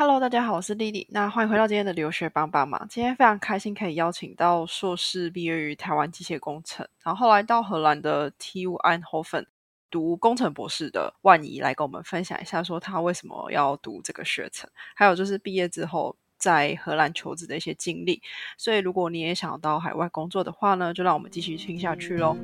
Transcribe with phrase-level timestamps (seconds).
[0.00, 1.04] Hello，大家好，我是丽丽。
[1.10, 2.86] 那欢迎回到今天的留学帮帮忙。
[2.88, 9.46] 今天非常开心可以邀请到硕士毕业于台湾机械工程，然后后来到荷兰的 TU e n h o f e n
[9.90, 18.22] 读工程博士的万怡来跟我们分享一下，说他为什么要读这个学程，还有就是毕业之后在荷兰求职的一些经历。
[18.56, 22.36] 所以如果你也想到海外工作的话呢，就让我们继续听下去喽。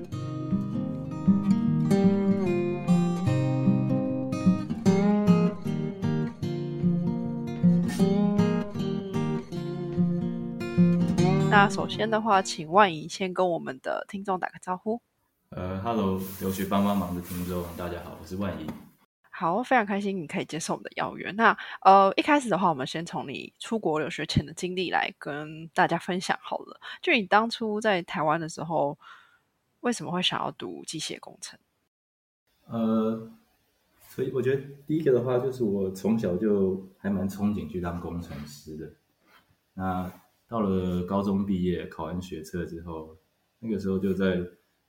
[11.54, 15.00] 那首先的话，请万怡先跟我们的听众打个招呼。
[15.50, 18.66] 呃，Hello，留学帮帮忙的听众，大家好，我是万怡。
[19.30, 21.30] 好，非常开心你可以接受我们的邀约。
[21.30, 26.80] 那呃，一开始的话，我们先从你出国留学前的经历来跟大家分享好了。
[27.00, 28.98] 就你当初在台湾的时候，
[29.78, 31.56] 为什么会想要读机械工程？
[32.66, 33.30] 呃，
[34.08, 38.92] 所以我觉得第一个的话，就是我从小就还蛮憧憬去当工程师的。
[39.74, 40.10] 那
[40.46, 43.16] 到了高中毕业，考完学测之后，
[43.58, 44.40] 那个时候就在，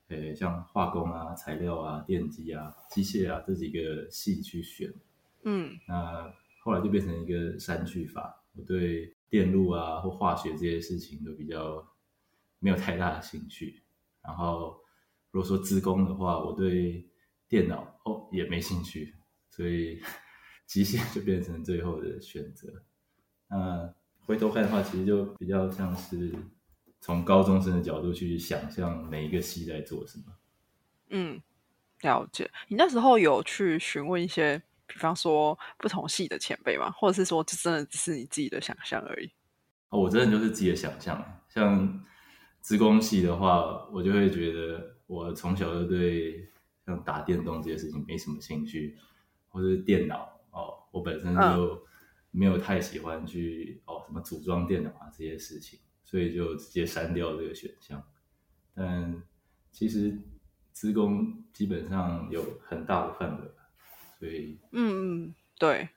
[0.09, 4.93] 诶，像化工啊、材料啊、电机啊、机械啊这几个系去选。
[5.43, 8.43] 嗯，那后来就变成一个删去法。
[8.53, 11.87] 我对电路啊或化学这些事情都比较
[12.59, 13.81] 没有太大的兴趣。
[14.21, 14.77] 然后
[15.31, 17.07] 如果说资工的话，我对
[17.47, 19.15] 电脑哦也没兴趣，
[19.49, 20.01] 所以
[20.67, 22.83] 机械就变成最后的选择。
[23.47, 23.95] 那。
[24.25, 26.33] 回头看的话，其实就比较像是
[26.99, 30.23] 从高中生的角度去想象每一个系在做什么。
[31.09, 31.39] 嗯，
[32.01, 32.49] 了解。
[32.67, 36.89] 你那时候有去询问一些，比方说不同系的前辈吗？
[36.89, 39.29] 或者是说，这真的只是你自己的想象而已？
[39.89, 41.23] 哦，我真的就是自己的想象。
[41.47, 42.03] 像
[42.61, 46.49] 资工系的话，我就会觉得我从小就对
[46.87, 48.97] 像打电动这些事情没什么兴趣，
[49.49, 51.85] 或者是电脑哦，我本身就。
[52.35, 58.03] 没有太喜欢去哦什么组装电脑啊这些事情，所以就直接删掉这个选项。
[58.73, 59.23] 但
[59.71, 60.17] 其实
[60.73, 63.51] 资工基本上有很大的范围，
[64.19, 65.87] 所以嗯嗯对。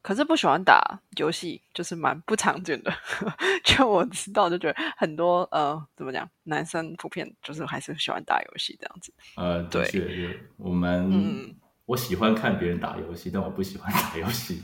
[0.00, 2.92] 可是不喜欢打游戏，就是蛮不常见的。
[3.64, 9.14] 就我知道，就觉得很多呃怎么讲，男生普遍就是还是喜欢打游戏这样子。
[9.36, 11.56] 呃，对，我们
[11.86, 14.62] 我喜欢看别人打游戏，但我不喜欢打游戏。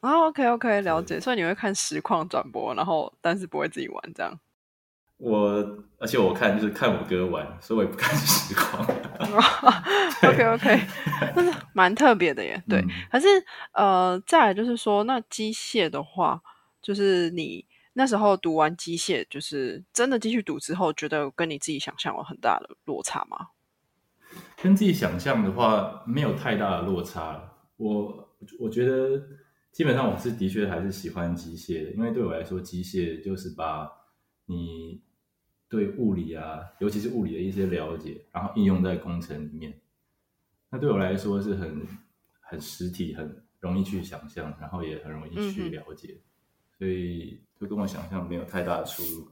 [0.00, 1.20] 啊，OK OK，了解。
[1.20, 4.38] 所以你会看实况转播，然后但是不会自己玩这样。
[5.18, 8.82] 我而且我看就是看我哥玩，所以我也不看实况。
[10.22, 10.80] OK OK，
[11.36, 12.62] 但是蛮特别的耶。
[12.66, 13.26] 对，可是
[13.72, 16.40] 呃，再来就是说，那机械的话，
[16.80, 23.48] 就是你那时候读完机械，就是真的继续读之后，觉得跟你自己想象有很大的落差吗？
[24.62, 27.56] 跟自己想象的话，没有太大的落差。
[27.76, 29.22] 我我觉得。
[29.72, 33.90] 基本上我是的确还是喜欢机械的，因为对我来说，机械就是把
[34.46, 35.00] 你
[35.68, 39.80] 对物理啊，尤其是物理的一些了解，然后应用在工程里面。
[40.70, 41.86] 那对我来说是很
[42.40, 46.16] 很实体，很容易去想象，然后也很容易去了解，
[46.76, 49.28] 所以就跟我想象没有太大的出入。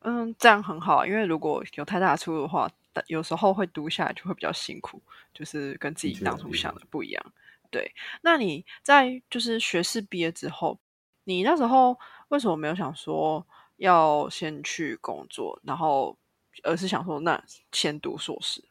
[0.00, 2.70] 嗯，这样很好，因为如果有太大的出入的话，
[3.06, 5.00] 有时候会读下来就会比较辛苦，
[5.32, 7.32] 就是跟自己当初想的不一样。
[7.70, 10.78] 对，那你在就是学士毕业之后，
[11.24, 13.46] 你那时候为什么没有想说
[13.76, 16.16] 要先去工作，然后
[16.62, 18.62] 而是想说那先读硕士？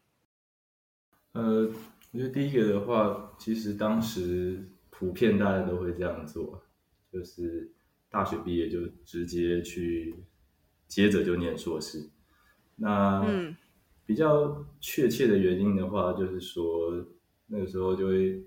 [1.33, 1.69] 呃，
[2.11, 6.63] 我觉得第一个的话，其实当时普遍大家都会这样做，
[7.11, 7.71] 就是
[8.09, 10.15] 大学毕业就直接去，
[10.87, 12.09] 接着就念硕士。
[12.75, 13.23] 那
[14.05, 17.05] 比较确切的原因的话，就是说
[17.47, 18.43] 那个时候就会。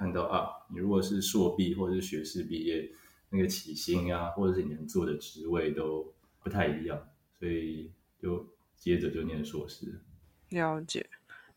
[0.00, 2.90] 看到啊，你如果是硕毕或者是学士毕业，
[3.28, 6.10] 那个起薪啊，或者是你能做的职位都
[6.42, 6.98] 不太一样，
[7.38, 10.00] 所以就接着就念硕士。
[10.48, 11.06] 了解，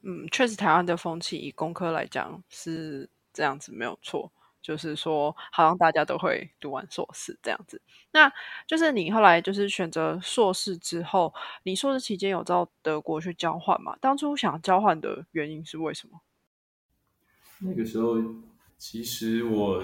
[0.01, 4.29] 嗯，确实台湾的风气以工科来讲是这样子，没有错，
[4.61, 7.81] 就是说好像大家都会读完硕士这样子。
[8.11, 8.29] 那
[8.67, 13.97] 就是你后来就是选择硕士之后，你硕士期间有到德国去交换吗？
[14.01, 16.19] 当初想交换的原因是为什么？
[17.59, 18.17] 那个时候，
[18.77, 19.83] 其实我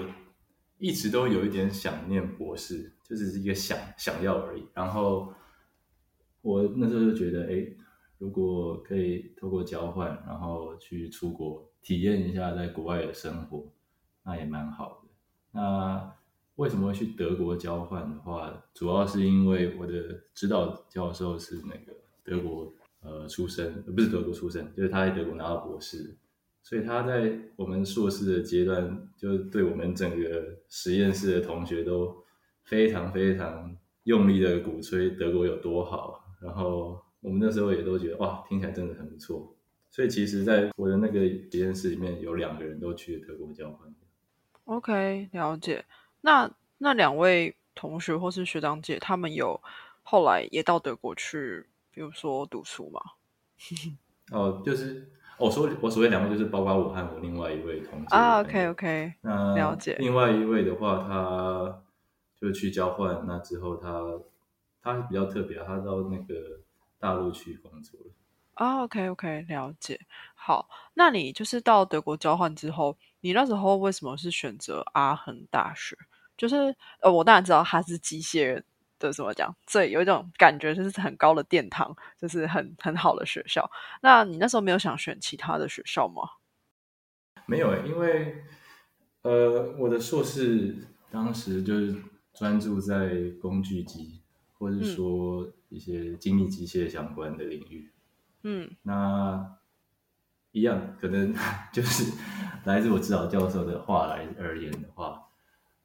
[0.78, 4.66] 一直都有一点想念博士，就只是一个想想要而已。
[4.74, 5.32] 然后
[6.42, 7.66] 我那时候就觉得，哎，
[8.18, 13.72] 如果可以透过交换，然后去出国体验一下在国外的生活，
[14.24, 15.08] 那也蛮好的。
[15.52, 16.14] 那
[16.56, 22.70] 为什么会去德国交换的话，主要是因为我的指导教授是那个德国
[23.00, 26.16] 呃出生，不是德国出生，就是他在德国拿到博士。
[26.62, 32.24] 所以他在我们硕士的阶段，就对我们整个实验室的同学都
[32.64, 36.24] 非常非常用力的鼓吹德国有多好。
[36.40, 39.54] 然后我们那时候也都觉得哇，听起来真的很不错。
[39.90, 43.92] 所以其实，在我的那个实验室里面，有两个人都去了德国交换。
[44.64, 45.84] OK，了解。
[46.20, 46.48] 那
[46.78, 49.60] 那两位同学或是学长姐，他们有
[50.02, 53.00] 后来也到德国去，比如说读书吗？
[54.30, 55.10] 哦，就是
[55.40, 58.40] 我说我所谓两位，就是包括我和我另外一位同学啊。
[58.40, 59.96] OK，OK，那了解。
[59.98, 61.82] 另外一位的话，他
[62.38, 64.02] 就去交换，那之后他
[64.82, 66.60] 他比较特别，他到那个
[66.98, 68.12] 大陆去工作了。
[68.54, 69.98] 啊，OK，OK，了解。
[70.34, 75.96] 好，那你就是到德国交换之后，你那时候为什么是选择阿恒大学？
[76.36, 78.62] 就是呃，我当然知道他是机械
[79.00, 79.52] 的，怎么讲？
[79.66, 83.68] 最有一种感觉就是很高的殿堂，就是很很好的学校。
[84.02, 86.22] 那你那时候没有想选其他的学校吗？
[87.46, 88.44] 没有诶，因为
[89.22, 90.76] 呃，我的硕士
[91.10, 91.96] 当时就是
[92.32, 93.10] 专注在
[93.40, 94.22] 工具机，
[94.56, 97.90] 或者说一些精密机械相关的领域。
[98.42, 99.56] 嗯，那
[100.52, 101.34] 一样，可能
[101.72, 102.12] 就是
[102.64, 105.28] 来自我指导教授的话来而言的话，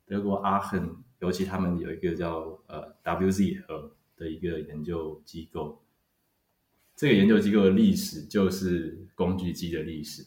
[0.06, 5.84] 德国阿亨，尤其他们有一个叫呃 WZ 和的一个研究机构，
[6.96, 10.24] 这个研究机构的历史就是工具机的历史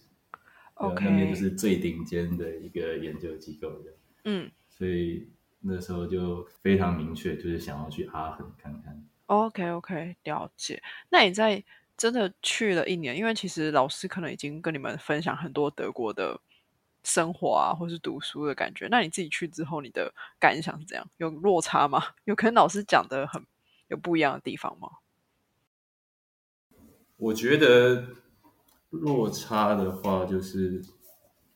[0.75, 3.93] ，OK，那边就是最顶尖的一个研究机构的，
[4.25, 5.29] 嗯，所以
[5.61, 9.03] 那时候就非常明确，就是想要去阿恒看看。
[9.27, 10.83] OK，OK，了解。
[11.11, 11.63] 那你在
[11.97, 16.41] 真的去了一年，因为其实老师可能已经跟你们分享很多德国的
[17.05, 18.89] 生活啊，或是读书的感觉。
[18.91, 21.07] 那你自己去之后，你的感想是怎样？
[21.17, 22.03] 有落差吗？
[22.25, 23.45] 有可能老师讲的很
[23.89, 24.89] 有不一样的地方吗？
[27.17, 28.07] 我觉得
[28.91, 30.83] 落差的话，就是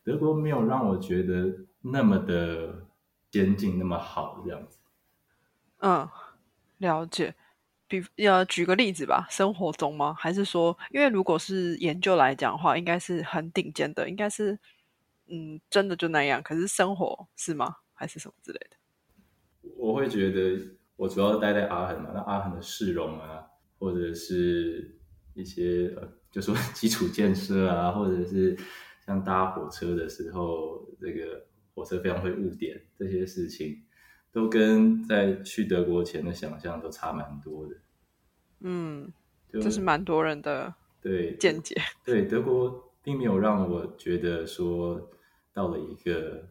[0.02, 2.86] 德国没有让我觉得那么的
[3.30, 4.78] 先进，那么好这样子。
[5.78, 6.08] 嗯，
[6.78, 7.34] 了解。
[7.88, 10.14] 比呃，举个例子吧，生活中吗？
[10.18, 14.58] 还是说，因为如果是研究来讲的话，应该是很顶尖的，应该是
[15.32, 16.42] 嗯，真的就那样。
[16.42, 17.76] 可是生活是吗？
[17.94, 18.76] 还是什么之类的？
[19.76, 20.60] 我会觉得，
[20.96, 23.46] 我主要待在阿恒嘛，那阿恒的市容啊，
[23.78, 24.94] 或者是
[25.34, 28.56] 一些呃，就说基础建设啊，或者是
[29.06, 33.82] 像搭火车的时候，这个火车非常会误点这些事情。
[34.32, 37.76] 都跟在去德国前的想象都差蛮多的，
[38.60, 39.12] 嗯，
[39.52, 41.76] 这是蛮多人的对见解。
[42.02, 45.10] 对德国并没有让我觉得说
[45.52, 46.48] 到了一个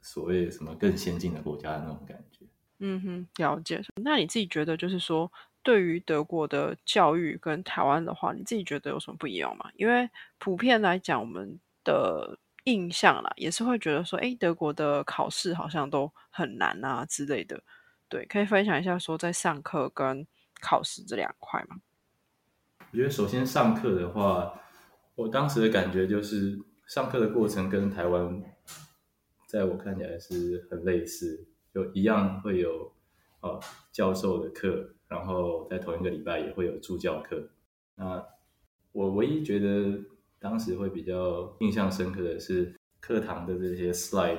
[0.00, 2.46] 所谓什么更先进的国家的那种感觉。
[2.78, 3.82] 嗯哼，了解。
[4.02, 5.30] 那你自己觉得，就是说，
[5.62, 9.70] 对于德国的教育跟台湾的话，你自己觉得有什么不一样吗？
[9.76, 10.08] 因为
[10.38, 12.38] 普遍来讲，我们的。
[12.66, 17.62] 印象啦，也是会觉得说，哎，德国的考试好像都很难啊之类的。
[18.08, 20.26] 对，可以分享一下说，在上课跟
[20.62, 21.82] 考试这两块吗？
[22.90, 24.58] 我觉得首先上课的话，
[25.14, 28.42] 我当时的感觉就是上课的过程跟台湾，
[29.46, 32.92] 在我看起来是很类似，就一样会有
[33.40, 33.60] 呃
[33.92, 37.50] 教授的课，然后在同一个礼拜也会有助教课。
[37.96, 38.24] 那
[38.92, 40.04] 我唯一觉得。
[40.40, 44.36] 当时会比较印象深刻的是课堂的这些 slide，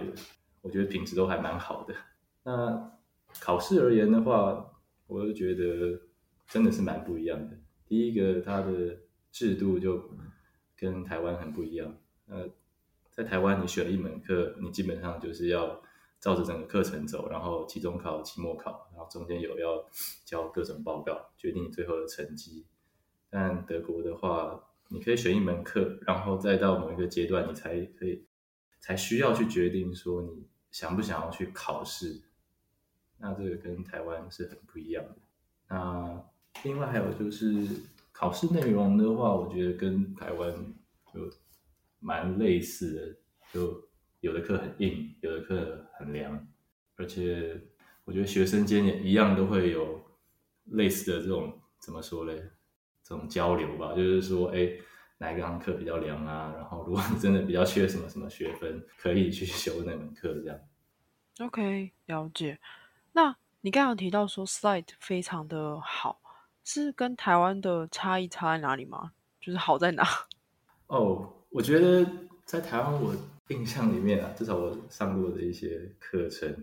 [0.62, 1.96] 我觉得品质都还蛮好的。
[2.44, 2.92] 那
[3.40, 4.72] 考试而言的话，
[5.08, 6.00] 我就觉得
[6.46, 7.58] 真的是蛮不一样的。
[7.88, 9.00] 第一个，它的
[9.32, 10.12] 制度就
[10.78, 11.98] 跟台湾很不一样。
[12.28, 12.50] 呃，
[13.12, 15.82] 在台湾你选一门课，你基本上就是要
[16.20, 19.86] 照着整个课程走，然后期中考、期末考，然后中间有要
[20.24, 22.66] 交各种报告，决定你最后的成绩。
[23.30, 28.26] 但德国的话，你可以选一门课，然后再到某一个阶段，你才可以
[28.80, 32.22] 才需要去决定说你想不想要去考试。
[33.18, 35.16] 那这个跟台湾是很不一样的。
[35.68, 36.24] 那
[36.64, 37.68] 另外还有就是
[38.12, 40.74] 考试内容的话，我觉得跟台湾
[41.14, 41.30] 就
[42.06, 43.18] 蛮类似的，
[43.52, 43.84] 就
[44.20, 46.48] 有的课很硬，有的课很凉，
[46.98, 47.60] 而且
[48.04, 50.06] 我觉得学生间也一样都会有
[50.66, 52.52] 类似的这种怎么说嘞？
[53.02, 54.70] 这种交流吧，就是说，哎，
[55.18, 56.54] 哪一堂课比较凉啊？
[56.56, 60.60] 然后，如果你真的比较缺什么什么学分，可以去修那门课，这样。
[61.40, 62.60] OK，了解。
[63.14, 66.22] 那你刚刚提到说 slide 非常的好，
[66.64, 69.14] 是跟台湾的差异差在哪里吗？
[69.40, 70.04] 就是好在哪？
[70.88, 72.06] 哦，我觉得
[72.44, 73.16] 在台湾，我
[73.48, 76.54] 印象里面啊，至少我上过的一些课程，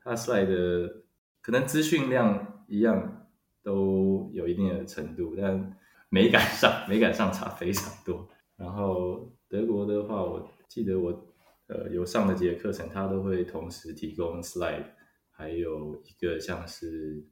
[0.00, 1.02] 它 slide 的
[1.42, 3.18] 可能资讯量一样。
[3.64, 5.76] 都有一定的程度，但
[6.08, 8.28] 美感上美感上差非常多。
[8.56, 11.32] 然后德国的话，我记得我
[11.68, 14.84] 呃有上的几节课程，它都会同时提供 slide，
[15.30, 17.24] 还有一个像是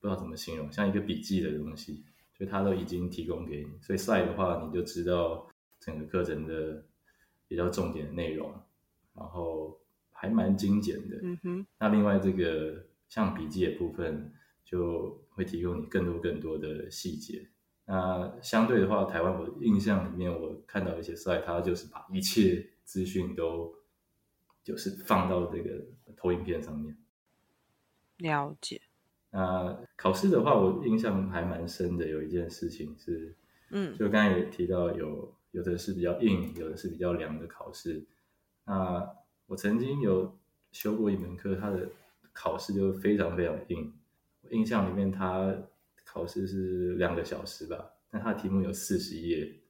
[0.00, 2.02] 不知道怎么形容，像一个笔记的东西，
[2.38, 3.78] 就它都已经提供给你。
[3.82, 5.46] 所以 slide 的话，你就知道
[5.84, 6.82] 整个课程的
[7.46, 8.50] 比较重点的内容，
[9.14, 9.78] 然后
[10.10, 11.18] 还蛮精简的。
[11.22, 14.32] 嗯哼，那另外这个像笔记的部分，
[14.64, 17.50] 就会提供你更多更多的细节。
[17.84, 23.74] 那相对的话，台湾我印象里面，我看到一些 slide，它就是把一切资讯都
[24.62, 25.84] 就是放到这个
[26.16, 26.96] 投影片上面。
[28.16, 28.80] 了解。
[29.30, 33.36] 那考试的话，我印象还蛮深的，有一件事情是，
[33.70, 38.04] 嗯就刚才也提到有有的是比较硬，有的是比较凉的考试。
[38.64, 39.08] 那
[39.46, 40.36] 我曾经有
[40.72, 41.88] 修过一门课，它的
[42.32, 43.94] 考试就非常非常硬。
[44.42, 45.56] 我印象里面，它
[46.04, 49.60] 考试是两个小时吧，但它的题目有四十页，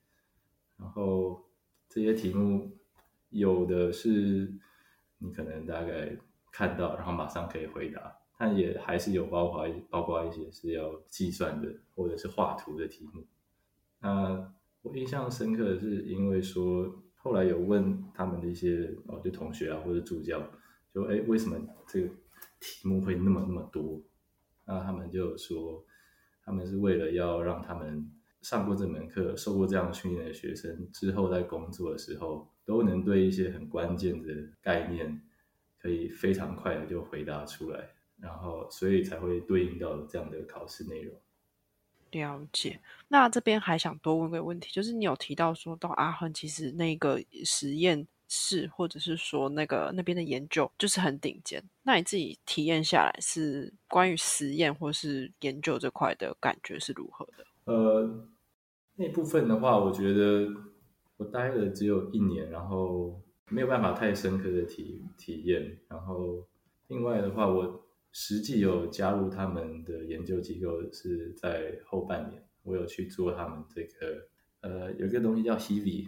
[0.79, 1.45] 然后
[1.87, 2.71] 这些题目
[3.29, 4.51] 有的是
[5.19, 6.17] 你可能大概
[6.51, 13.27] 看到，然后马上可以回答，但也还是有包括包括一些是要计算的或者是画图的题目。
[14.01, 14.51] 那
[14.85, 20.47] 我印象深刻的是，因为说后来有问他们的一些哦，就同学啊或者助教，
[20.93, 22.09] 就哎为什么这个
[22.61, 24.03] 题目会那么那么多？
[24.67, 25.83] 那他们就说，
[26.45, 28.13] 他们是为了要让他们
[28.43, 34.29] 上过这门课、受过这样训练的学生，之后在工作的时候都能对一些很关键的
[34.61, 35.19] 概念，
[35.79, 37.89] 可以非常快的就回答出来，
[38.21, 41.19] 然后所以才会对应到这样的考试内容。
[42.15, 42.81] 了解。
[43.09, 51.63] 那这边还想多问个问题，就是你有提到说到阿亨，其实那个实验室或者是说那个那边的研究就是很顶尖。
[51.83, 57.45] 那你自己体验下来是关于实验或是研究这块的感觉是如何的？
[57.65, 58.27] 呃，
[58.97, 60.49] 那部分的话，我觉得
[61.17, 65.79] 我待了只有一年，然后没有办法太深刻的体体验。
[65.89, 66.45] 然后
[66.89, 67.84] 另外的话，我
[68.15, 74.29] 实际有加入他们的研究机构是在后半年，我有去做他们这个
[74.61, 76.07] 呃有一个东西叫 Heavy，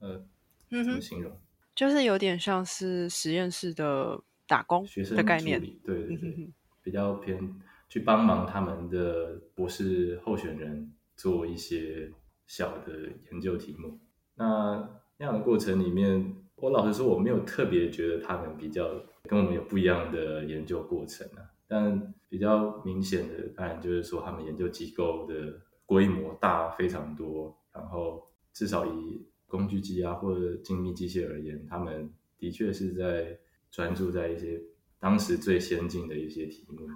[0.00, 0.22] 呃，
[0.70, 1.32] 嗯，怎么形容？
[1.74, 5.58] 就是有点像是实验室的打工学生的概念。
[5.82, 7.58] 对对对，比较偏
[7.88, 12.12] 去帮忙他们的博士候选人做一些
[12.46, 13.98] 小的研究题目。
[14.34, 21.50] 那那样的过程里面，我老实说，我没有特别觉得他们比较跟我们有不一样的研究过程啊。
[21.68, 33.36] 但比较明显的，当然就是说他们研究机构的规模大非常多，然后至少以工具机啊或者精密机械而言，他们的确是在
[33.70, 34.60] 专注在一些
[35.00, 36.88] 当时最先进的一些题目。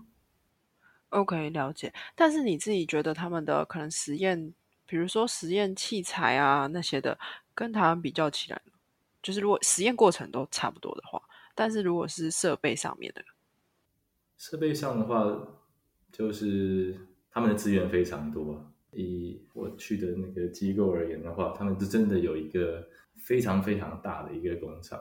[1.08, 1.92] OK，了解。
[2.14, 4.54] 但是你自己觉得他们的可能实验，
[4.86, 7.18] 比如说实验器材啊那些的，
[7.54, 8.62] 跟台湾比较起来，
[9.20, 11.20] 就是如果实验过程都差不多的话，
[11.60, 13.22] 但是如果是设备上面的，
[14.38, 15.46] 设备上的话，
[16.10, 16.98] 就是
[17.30, 18.72] 他们的资源非常多。
[18.92, 24.98] 以我去的那个机构而言的话，他们是真的有一个非常非常大的一个工厂，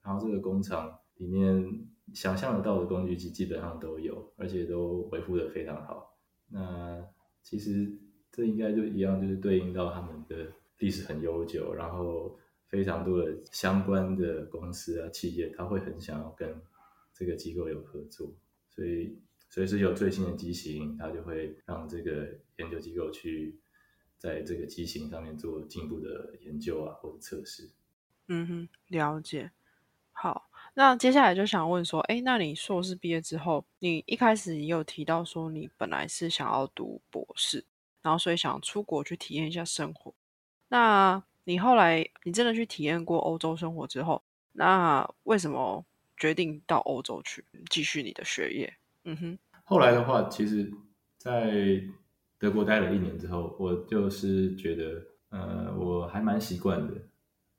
[0.00, 1.84] 然后这个工厂里面
[2.14, 6.16] 想象得到的工具机基本上都有，而且都维护的非常好。
[6.48, 7.04] 那
[7.42, 7.90] 其实
[8.30, 16.60] 这应该就一样，就是对应到他们的历史很悠久，然后非常多的相关的公司啊企业，他会很想要跟
[17.14, 18.32] 这个机构有合作，
[18.68, 19.18] 所以
[19.48, 23.58] 随时有最新的机型，他就会让这个研究机构去
[24.18, 27.70] 在这个机型上面做进一步的研究啊或者测试。
[28.28, 29.52] 嗯哼，了解。
[30.10, 37.64] 好，那接下来就想问说，哎，那你硕士毕业之后，你一开始也有提到说你本来是想要读博士，
[38.02, 40.14] 然后所以想出国去体验一下生活。
[40.68, 45.84] 那你后来你真的去体验过欧洲生活之后，那为什么
[46.16, 48.76] 决定到欧洲去继续你的学业？
[49.04, 50.68] 嗯哼，后来的话，其实，
[51.16, 51.80] 在
[52.36, 56.94] 德国待了一年之后，我就是觉得，呃，我还蛮习惯的。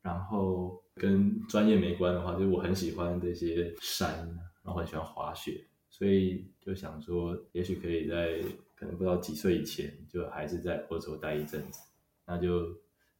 [0.01, 4.27] 然后跟专业没关的话，就是我很喜欢这些山，
[4.63, 8.41] 然后很喜欢滑雪，所以就想说，也许可以在
[8.75, 11.79] 可能不知道几岁以前，就还是在欧洲待一阵子，
[12.25, 12.67] 那就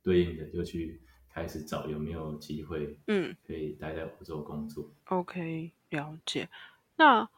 [0.08, 4.90] 对应的就去开始找有没有机会，嗯，可以待在欧洲工作。
[5.10, 6.48] OK，了解。
[6.96, 7.30] 那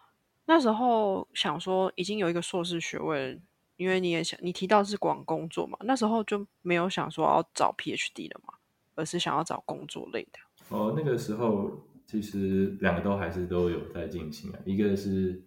[0.45, 3.41] 那时候想说已经有一个硕士学位，
[3.75, 8.53] 因为你也想你提到是广工作嘛，那时候就没有想说要找 PhD 了嘛，
[8.93, 10.39] 而是想要找工作类的。
[10.69, 11.71] 哦，那个时候
[12.05, 15.41] 其实两个都还是都有在进行啊，一个是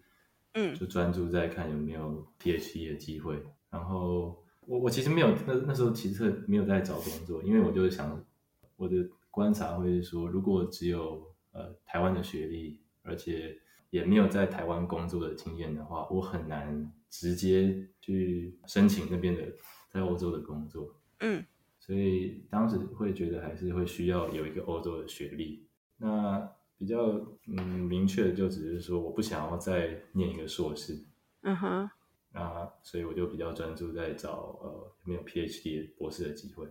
[0.54, 13.58] 嗯就专注在看有没有 PhD 的机会，然后我我其实没有那那时候其实没有在找工作，因为我就是想，我我的观察会是说，如果只有呃台湾的学历，而且
[13.90, 19.42] 也没有在台湾工作的经验的话，我很难直接去申请那边的
[19.90, 20.94] 在欧洲的工作。
[21.20, 21.44] 嗯
[21.78, 25.66] 所以当时会觉得还是会需要有一个欧洲的学历。
[25.96, 31.04] 那比较嗯明确的就只是说，我不想要再念一个硕士，
[31.42, 31.90] 嗯哼，
[32.32, 36.66] 那所以我就比较专注在找呃有没有 PhD 博士的机会。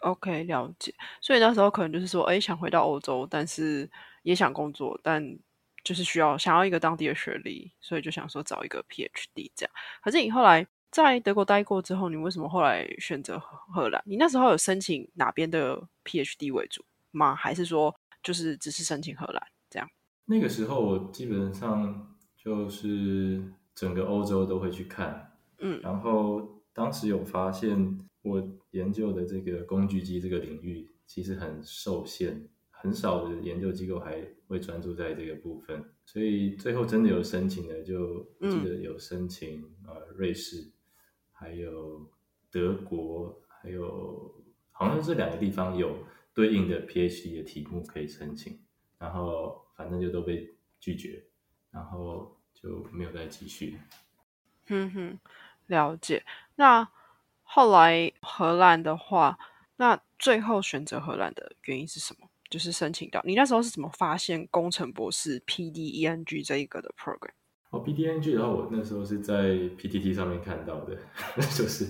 [0.00, 0.94] OK，了解。
[1.20, 3.90] 所以那时候可能就是说，哎，想回到欧洲，但是
[4.22, 5.38] 也想工作，但
[5.84, 9.72] 就是需要想要一个当地的学历，所以就想说找一个 PhD 这样。
[10.02, 14.02] 可是你后来在德国待过之后，你为什么后来选择荷荷兰？
[14.06, 17.34] 你那时候有申请哪边的 PhD 为主吗？
[17.34, 19.90] 还是说就是只是申请荷兰这样？
[20.24, 25.80] 那个时候我基本上就是整个欧洲都会去看，嗯。
[25.80, 40.70] 然后当时有发现，我研究的这个工具机这个领域其实很受限，很少的研究机构还会专注在这个部分，所以最后真的有申请的，就我记得有申请、呃瑞士，
[41.32, 42.06] 还有
[42.50, 45.96] 德国，还有好像这两个地方有
[46.34, 48.60] 对应的 PhD 的题目可以申请，
[48.98, 51.24] 然后反正就都被拒绝，
[51.70, 53.78] 然后就没有再继续。
[54.66, 55.18] 哼哼，
[55.66, 56.24] 了解。
[56.56, 56.88] 那
[57.42, 59.38] 后来荷兰的话，
[59.76, 62.28] 那最后选择荷兰的原因是什么？
[62.48, 67.30] 就是申请到你那时候是怎么发现工程博士 PDENG 这一个的 program？
[67.70, 70.96] 哦，PDENG 的话，我那时候是在 PTT 上面看到的，
[71.56, 71.86] 就是？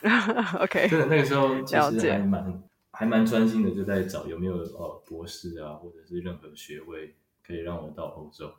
[0.58, 2.62] OK，真的那个时候其实还蛮
[2.92, 7.14] 还蛮专心的，就在找有没有呃博士啊，或者是任何学位
[7.46, 8.50] 可以让我到欧洲，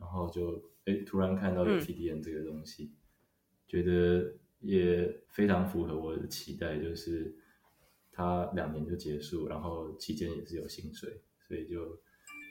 [0.00, 2.92] 然后就哎突然看到有嗯 PDN 这个东西，
[3.66, 7.34] 觉得也非常符合我的期待，就是
[8.12, 11.98] 它两年就结束，然后期间也是有薪水，所以就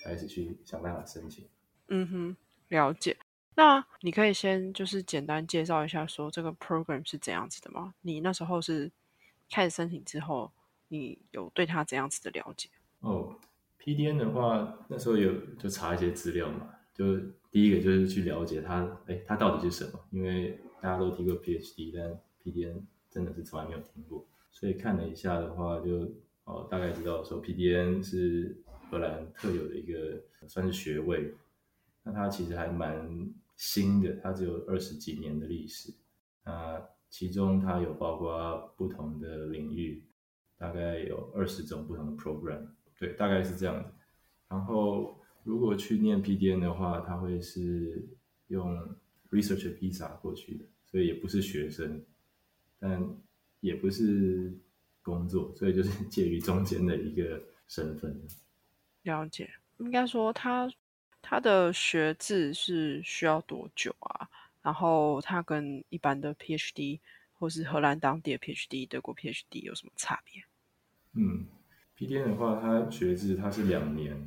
[0.03, 1.47] 开始去想办法申请。
[1.87, 2.37] 嗯哼，
[2.69, 3.17] 了解。
[3.53, 7.93] 那你可以先就是简单介绍一下，说这个 program 是怎样子的吗？
[8.01, 8.89] 你那时候是
[9.49, 10.49] 开始申请之后，
[10.87, 12.69] 你有对它怎样子的了解？
[13.01, 13.37] 哦
[13.79, 17.17] ，PDN 的话，那时候有就查一些资料嘛，就
[17.49, 19.99] 第一个就是去了解它，哎，它到底是什么？
[20.11, 26.11] 因为大家都听过 PhD，但 PDN 真的是从来没有听过，所以看了一下的话就，
[26.45, 31.33] 哦大概知道说 PDN 是荷兰特有的一个算是学位，
[32.03, 35.93] 那它其实还蛮新的，它只有二十几年的历史，
[36.43, 40.03] 那其中它有包括不同的领域，
[40.57, 42.67] 大概有二十种不同的 program。
[42.97, 43.89] 对，大概是这样子。
[44.47, 48.07] 然后如果去念 PDN 的话，他会是
[48.47, 48.77] 用
[49.29, 52.03] research visa 过去的，所以也不是学生，
[52.79, 53.03] 但
[53.59, 54.53] 也不是
[55.01, 58.21] 工作，所以就是介于中间的一个身份。
[59.03, 59.49] 了解，
[59.79, 60.71] 应该说他
[61.21, 64.29] 他的学制是需要多久啊？
[64.61, 66.99] 然后他跟一般的 PhD
[67.33, 70.43] 或是荷兰当地的 PhD、德国 PhD 有什么差别？
[71.13, 71.47] 嗯
[72.01, 74.17] ，PDN 的话，它学制它是两年，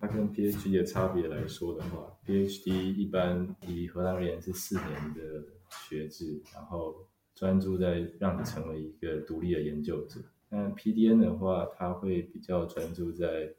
[0.00, 10.20] 它跟 PhD 的差别来说的话，PhD 一般以荷兰而言是四年的学制，然后专注在让你成为一个独立的研究者。
[10.48, 13.54] 那 PDN 的话，它会比较专注在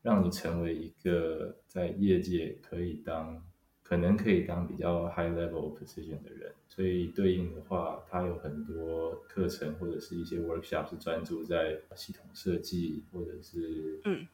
[0.00, 3.44] 让你成为一个在业界可以当
[3.90, 14.28] 可能可以当比较 high level position 的人，所以对应的话，它有很多课程或者是一些 workshop 是专注在系统设计或者是嗯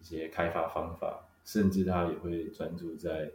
[0.00, 3.30] 一些开发方法，甚至它也会专注在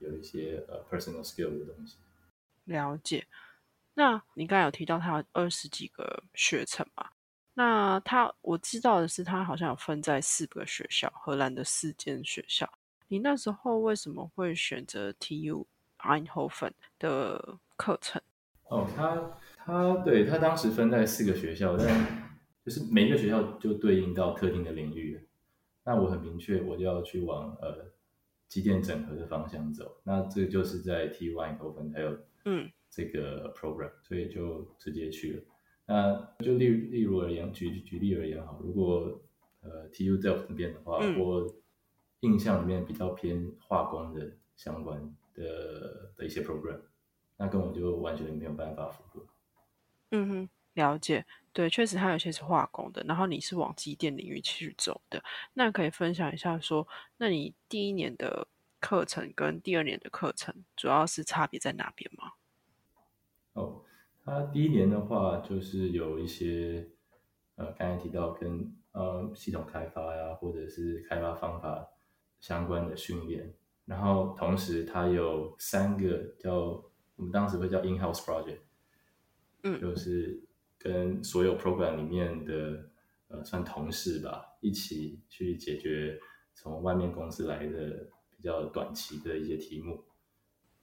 [0.00, 1.98] 有一些呃 personal skill 的东西。
[2.64, 3.24] 了解。
[3.94, 7.08] 那你刚才有提到它有二十几个学程嘛？
[7.54, 12.68] 那它我知道的是，它好像有分在四个学校，荷兰的四间学校。
[13.12, 15.66] 你那时候为什么会选择 TU
[15.98, 18.22] Eindhoven 的课程？
[18.70, 22.32] 哦，他他对他当时分在四个学校，但
[22.64, 25.28] 就是每一个学校就对应到特定的领域。
[25.84, 27.92] 那我很明确，我就要去往呃
[28.48, 30.00] 机电整合的方向走。
[30.04, 35.42] 那这个就是在 TU Eindhoven 还有嗯这个 program，所以就直接去了。
[35.84, 39.20] 那就例例如而言，举举例而言哈，如果
[39.60, 41.54] 呃 TU Delft 那边的话，嗯我
[42.22, 46.80] 印象里面比较偏化工的相关的的一些 program，
[47.36, 49.26] 那跟我就完全没有办法符合。
[50.10, 51.24] 嗯哼，了解。
[51.52, 55.22] 对，确实它有些是化工的，然后你是往机电领域去走的。
[55.52, 58.48] 那可以分享一下说，那你第一年的
[58.80, 62.32] 课程跟第二年的课程主要是差别在哪边吗？
[63.52, 63.82] 哦，
[64.24, 66.88] 他第一年的话就是有一些
[67.56, 71.86] 呃刚才提到跟呃系统开发呀，或者是开发方法
[72.42, 73.54] 相关的训练。
[73.86, 76.54] 然后同时它有三个叫
[77.16, 78.58] 我们当时会叫 in-house project，
[79.62, 80.42] 嗯就是
[80.78, 82.90] 跟所有 program 里面的
[83.28, 86.20] 呃算同事吧，一起去解决
[86.54, 90.04] 从外面公司来的比较短期的一些题目。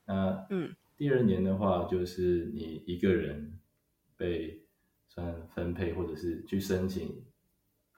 [0.06, 3.58] 那嗯第二年的话，就是你一个人
[4.18, 4.66] 被
[5.08, 7.24] 算分配，或者是去申请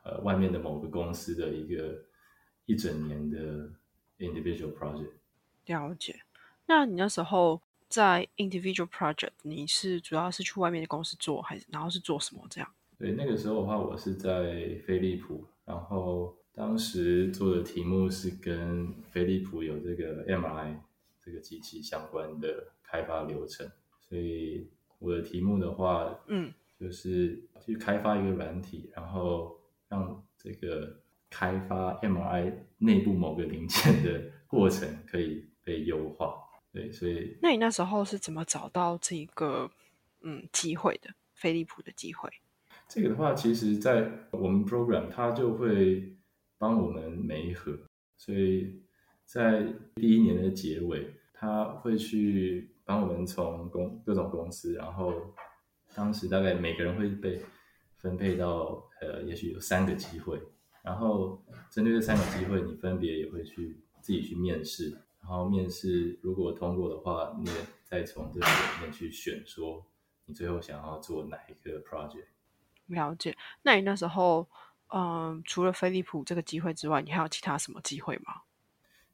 [0.04, 2.06] 呃外面的某个公司的一个
[2.66, 3.70] 一整年的
[4.20, 5.12] individual project。
[5.66, 6.22] 了解。
[6.66, 12.70] 那你那时候在 individual project，你是主要是去外面的公司做，还是然后是做什么这样？
[12.98, 20.78] 对，那个时候的话，我是在飞利浦，然后当时做的题目是跟飞利浦有这个 MRI
[21.24, 23.70] 这个机器相关的开发流程，
[24.00, 24.68] 所以
[25.00, 31.00] 我的题目的话，嗯就是去开发一个软体，然后让这个
[31.32, 36.36] 开发 MRI 内部某个零件的过程可以被优化。
[36.72, 39.72] 对，所以那你那时候是怎么找到这个
[40.22, 41.10] 嗯机会的？
[41.34, 42.30] 飞利浦的机会？
[42.88, 46.16] 这个的话，其实，在我们 program 它就会
[46.60, 47.76] 帮我们媒合，
[48.16, 48.84] 所以
[49.26, 49.64] 在
[49.96, 55.14] 第一年的结尾，他会去帮我们从公各种公司，然后
[55.96, 57.42] 当时大概每个人会被
[57.98, 60.40] 分配到呃，也许有三个机会，
[60.84, 64.92] 然后针对这三个机会，你分别也会去自己去面试，
[65.22, 69.86] 然后面试如果通过的话，你也再从这个里面去选说
[70.26, 72.26] 你最后想要做哪一个 project。
[72.88, 73.38] 了解。
[73.62, 74.48] 那你那时候
[74.94, 78.42] 嗯，除了飞利浦这个机会之外，你还有其他什么机会吗？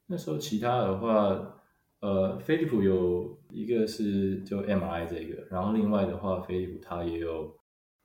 [0.08, 1.62] 那时候其他的话，
[2.00, 7.56] 呃，飞利浦有一个是就 MRI 这个，然后另外的话，飞利浦它也有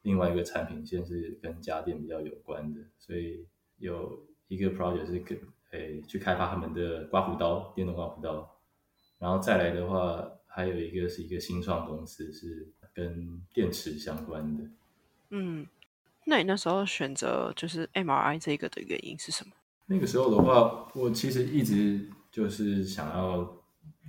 [0.03, 3.47] 另外一个产品线是跟家电比较有关的，所以
[3.83, 4.19] 有
[4.49, 5.39] 一个 project 是跟
[5.73, 8.49] 诶去开发他们的刮胡刀，电动刮胡刀，
[9.19, 14.65] 然后再来的话，还有一个是一个新创公司是跟电池相关的。
[15.31, 15.67] 嗯，
[16.27, 19.53] 那你那时候选择就是 MRI 这个的原因是什么？
[19.87, 23.63] 那个时候的话，我其实一直就是想要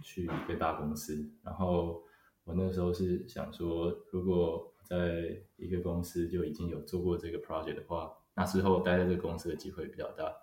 [0.03, 2.03] 去一个大公司，然后
[2.43, 10.33] 我那时候是想说，如果在一个公司就已经有做过这个 project 的话，那之后待在这个公司的机会比较大，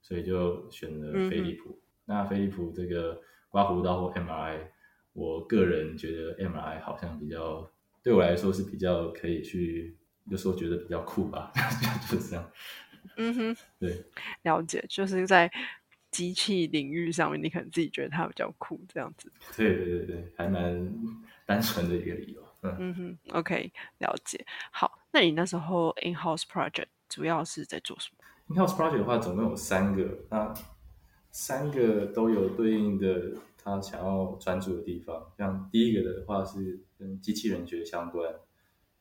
[0.00, 1.78] 所以就选了飞利浦。
[2.04, 4.60] 那飞利浦这个刮胡刀或 MRI，
[5.12, 7.70] 我个人觉得 MRI 好像比较
[8.02, 9.96] 对我来说是比较可以去，
[10.30, 11.52] 就说觉得比较酷吧，
[12.10, 12.50] 就是这样。
[13.16, 14.04] 嗯哼，对，
[14.42, 15.50] 了解，就是在
[16.10, 19.30] 机器领域上面，你可能自己觉得它比较酷，这样子。
[19.56, 20.92] 对对对对，还蛮
[21.44, 22.42] 单纯的一个理由。
[22.62, 24.44] 嗯，嗯哼，OK，了解。
[24.70, 30.54] 好，那你那时候 in-house project 主要是在做什么？In-house project 的话，总共有三个，那
[31.30, 35.32] 三个都有对应的他想要专注的地方。
[35.36, 38.32] 像第一个的话是跟机器人学相关，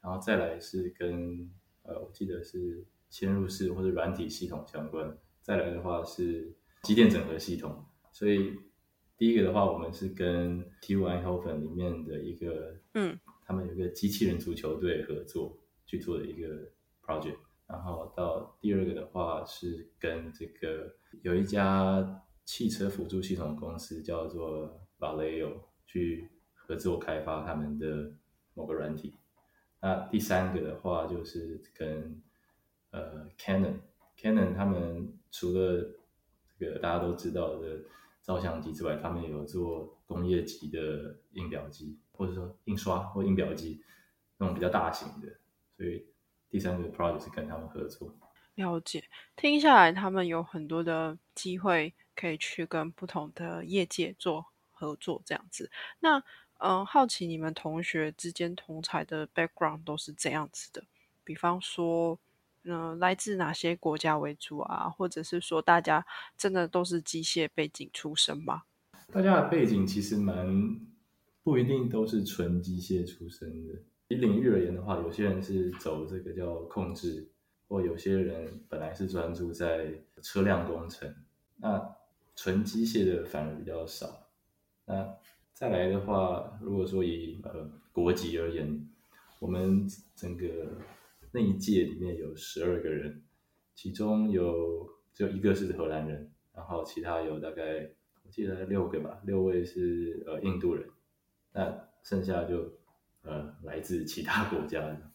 [0.01, 1.49] 然后再来是跟
[1.83, 6.51] 呃，我记得是嵌入式或者软体系统相关，再来的话是
[6.83, 7.85] 机电整合系统。
[8.11, 8.57] 所以
[9.17, 16.47] 第一个的话，我们是跟 TU Eindhoven 里面的一个嗯他们有个机器人足球队合作去做的一个
[17.05, 17.37] project，
[17.67, 28.13] 然后到第二个的话是跟这个有一家汽车辅助系统公司叫做 Valeo 去合作开发他们的
[28.54, 29.15] 某个软体。
[29.82, 32.21] 那第三个的话就是跟
[32.91, 35.95] 呃 Canon，Canon 他们除了
[36.58, 37.82] 这个大家都知道的
[38.21, 43.84] 照相机之外，他们有做工业级的印表机，或者说印刷或印表机
[44.38, 45.28] 那种比较大型的，
[45.75, 46.06] 所以
[46.55, 48.09] 第三个 project 是跟他们合作。
[48.53, 49.03] 了解。
[49.35, 55.69] 听下来，他们有很多的机会可以去跟不同的业界做合作，这样子。
[55.99, 56.23] 那
[56.59, 60.81] 嗯，好奇你们同学之间同才的 background 都是这样子的，
[61.25, 62.17] 比方说，
[62.63, 64.89] 嗯、来自哪些国家为主啊？
[64.89, 66.05] 或者是说，大家
[66.37, 68.63] 真的都是机械背景出身吗？
[69.11, 70.79] 大家的背景其实蛮
[71.43, 73.73] 不一定都是纯机械出身的。
[74.07, 77.27] 以领域而言的话，有些人是走这个叫控制，
[77.67, 81.13] 或有些人本来是专注在车辆工程。
[81.57, 81.95] 那
[82.35, 84.29] 纯机械的反而比较少。
[84.85, 85.17] 那
[85.53, 88.87] 再来的话，如果说以呃国籍而言，
[89.39, 90.45] 我们整个
[91.31, 93.23] 那一届里面有十二个人，
[93.73, 97.89] 其中有只有一个是荷兰人，然后其他有大概
[98.23, 100.87] 我记得六个吧，六位是呃印度人，
[101.53, 102.74] 那剩下就
[103.25, 105.11] 呃来自其他国家的。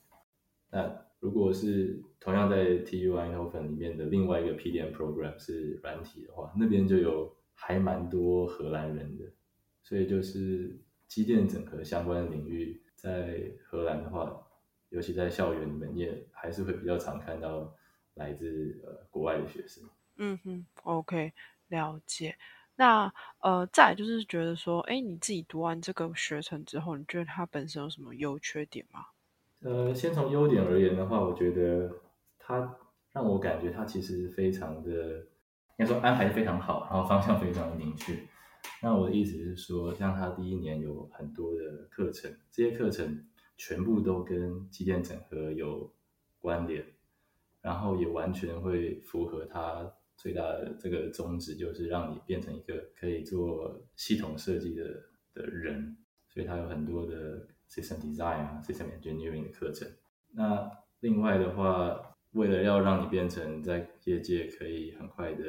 [0.70, 9.24] 那如果是同样在 TU i n o v e n 里面的另外一个 PDM program 是软体的话，那边就有还蛮多荷兰人的，
[9.82, 14.46] 所以就是机电整合相关的领域，在荷兰的话，
[14.90, 17.74] 尤其在校园里面，也还是会比较常看到
[18.14, 19.84] 来自呃国外的学生。
[20.16, 21.32] 嗯哼，OK，
[21.68, 22.36] 了解。
[22.80, 29.00] 那呃，再就是觉得说，哎，你自己读完这个学程之后，你觉得它本身有什么优缺点吗？
[29.60, 31.92] 呃，先从优点而言的话，我觉得
[32.38, 32.74] 它
[33.12, 35.18] 让我感觉它其实非常的，
[35.78, 38.16] 应该说安排的非常好，然后方向非常的明确。
[38.82, 43.26] 那我的意思是说，像它第一年有很多的课程，这些课程
[43.58, 45.92] 全部都跟机电整合有
[46.38, 46.82] 关联，
[47.60, 54.84] 然后也完全会符合它最大的这个宗旨，就是让你变成一个可以做系统设计的
[55.32, 55.96] 的人。
[56.28, 57.48] 所以它有很多的。
[57.70, 59.86] System Design 啊，System Engineering 的课程。
[60.32, 65.44] 那另外的话，为了要让你变成在业界可以很快的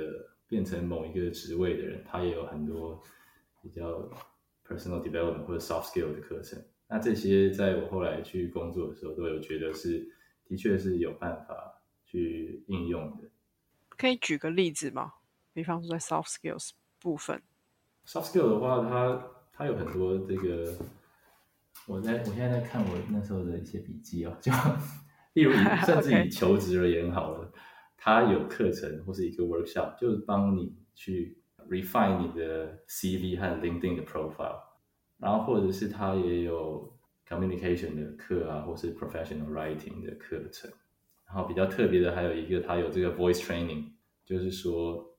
[0.47, 3.01] 变成某一个职位的人，他也有很多
[3.59, 4.07] 比较
[4.63, 6.63] Personal Development 或者 Soft Skill 的课程。
[6.87, 10.07] 那这些在我后来去工作的时候，都有觉得是
[10.45, 13.27] 的确是有办法去应用的。
[14.01, 15.13] 可以举个例子吗？
[15.53, 17.39] 比方说在 Soft Skills 部分
[18.07, 20.75] ，Soft Skill 的话，它它有很多这个。
[21.85, 24.51] 我在我现在在看我那时候的一些笔记哦，就
[25.33, 25.51] 例如
[25.85, 27.51] 甚至以求职而言好了，
[27.95, 31.37] 它有课程或是一个 workshop，就是帮你去
[31.69, 34.59] refine 你的 CV 和 LinkedIn 的 profile，
[35.19, 40.71] 然后或者是它也有 communication 的课啊，或是 professional writing 的课程，
[41.33, 43.85] 然后比较特别的还有一个，他有这个 voice training，
[44.25, 45.15] 就是说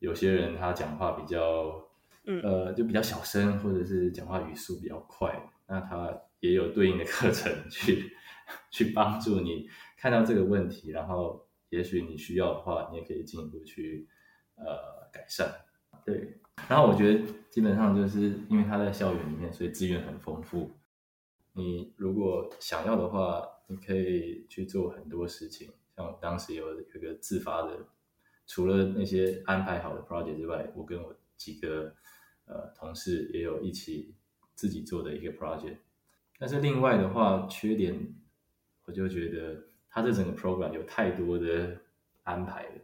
[0.00, 1.88] 有些人他讲话比较，
[2.42, 5.50] 呃，就比较小声，或者是讲话语速比较快。
[5.68, 8.12] 那他也有对应的课程去
[8.72, 14.08] 去帮助你看到这个问题，然后也许你需要的话，你也可以进一步去
[14.56, 15.48] 呃改善。
[16.04, 17.20] 对，然后我觉得
[17.50, 20.72] 基本上就是因为他在校园里面，所以资源很丰富。
[21.52, 25.72] 你如果想要的话，你可以去做很多事情。
[25.96, 27.86] 像我当时有有一个自发的，
[28.46, 31.94] 除了那些安排好的 project 之外，我跟我几个
[32.46, 34.14] 呃同事也有一起。
[34.54, 35.78] 自己做的一个 project，
[36.38, 38.14] 但是另外的话，缺点
[38.84, 41.80] 我就觉得它这整个 program 有太多的
[42.22, 42.74] 安排了，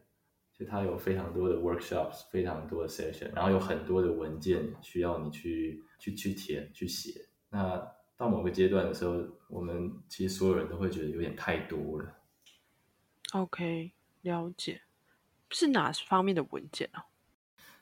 [0.53, 7.27] 就它有非常多的 workshops，非常多的 session，然后有很多的文件需要你去去去填去写。
[7.51, 7.77] 那
[8.19, 12.17] 到某个阶段的时候，我们其实所有人都会觉得有点太多了。
[13.33, 14.83] OK，了解，
[15.51, 17.07] 是哪方面的文件啊？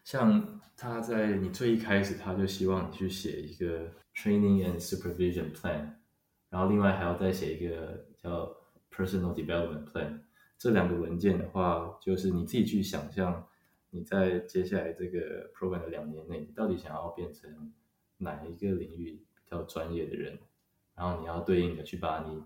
[0.05, 5.95] 像他在你最一开始，他就希望你去写一个 training and supervision plan，
[6.51, 8.55] 然后另外还要再写一个叫
[8.91, 10.21] personal development plan。
[10.59, 13.49] 这两个文件的话，就是你自己去想象
[13.91, 17.73] 你在接下来这个 program 的两年内，你到底想要变成
[18.19, 20.39] 哪一个领域比较专业的人，
[20.95, 22.43] 然后你要对应的去把你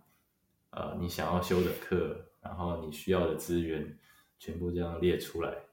[0.71, 3.99] 呃你想要修的课，然后你需要的资源
[4.39, 5.65] 全部这样列出来，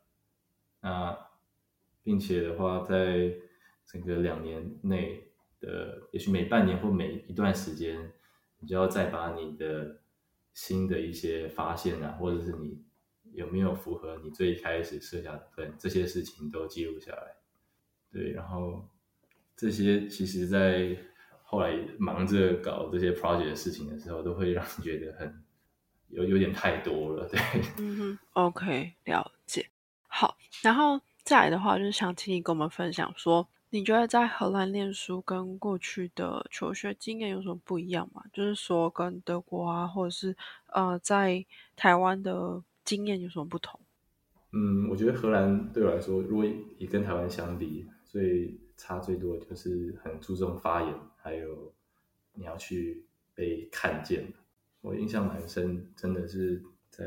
[0.82, 1.18] 那。
[2.04, 3.34] 并且的话，在
[3.86, 8.14] 整个两年内的，也许每半年或每一段时间，
[8.60, 10.00] 你就要再把你的
[10.54, 12.82] 新的一些发现啊，或者是你
[13.34, 17.36] 有没有符合你最开始设下的，这些事情都记录下来。
[18.10, 18.88] 对，然后
[19.58, 20.98] 这些其实，在
[21.48, 25.44] 后来忙着搞这些 project 的事情的时候，都会让你觉得很
[26.10, 27.28] 有有点太多了。
[27.28, 27.40] 对，
[27.80, 29.68] 嗯哼，OK，了解。
[30.08, 31.02] 好，然后。
[31.28, 38.24] 再来的话，就是想请你跟我们分享，说你觉得在荷兰念书跟过去的求学经验有什么不一样吗？
[38.32, 40.34] 就是说跟德国啊，或者是
[40.68, 43.78] 呃在台湾的经验有什么不同？
[44.54, 46.46] 嗯，我觉得荷兰对我来说，如果
[46.78, 51.74] 以跟台湾相比，最差最多的就是很注重发言，还有
[52.34, 54.32] 你要去被看见。
[54.82, 57.04] 我印象蛮深，真的是在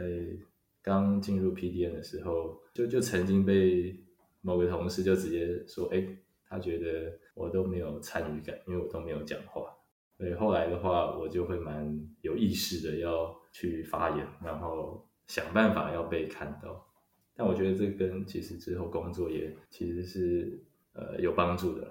[0.82, 3.96] 刚进入 PDN 的时候，就就曾经被。
[4.42, 6.02] 某个同事就直接说：“哎，
[6.48, 9.76] 他觉得我都没有参与感，因为我都没有讲话。
[10.16, 16.88] 所以后来的话，我就会蛮有意识的要去发言，然后想办法要被看到。
[17.34, 20.58] 但我觉得这跟其实之后工作也其实是
[20.92, 21.90] 呃有帮助的。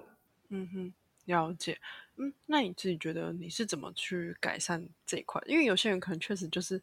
[0.49, 0.93] 嗯哼，
[1.25, 1.77] 了解。
[2.17, 5.41] 嗯，那你自己觉得你是怎么去改善这一块？
[5.47, 6.81] 因为有些人可能确实就是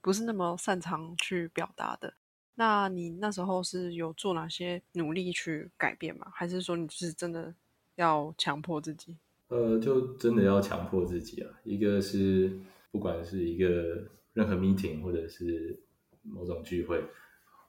[0.00, 2.14] 不是那么擅长去表达的。”
[2.54, 6.26] 那你那时候是有做哪些努力去改变吗？
[6.34, 7.54] 还是说你是真的
[7.94, 9.16] 要强迫自己？
[9.46, 11.50] 呃，就真的要强迫自己啊！
[11.64, 12.58] 一个是
[12.90, 15.78] 不管是一个任何 meeting 或者是
[16.22, 17.02] 某种聚会，